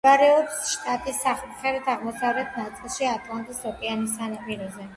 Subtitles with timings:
[0.05, 4.89] მდებარეობს შტატის სამხრეთ-აღმოსავლეთ ნაწილში, ატლანტის ოკეანის სანაპიროზე.